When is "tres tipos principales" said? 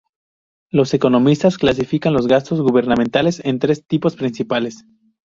3.59-4.83